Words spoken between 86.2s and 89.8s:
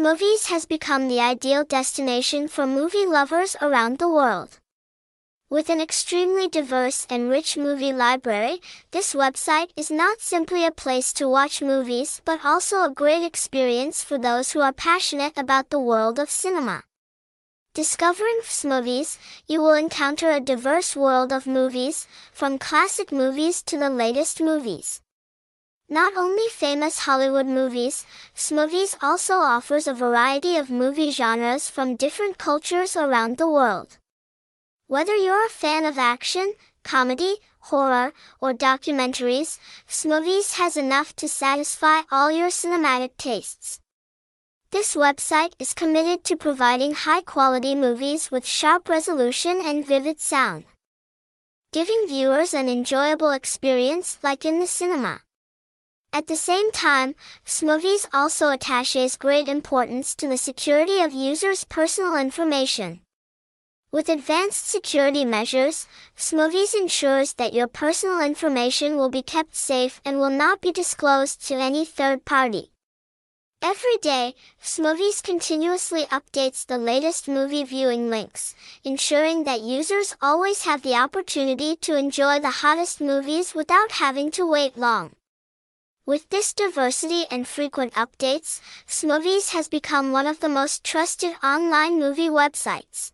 this diversity and frequent updates, Fzmovies has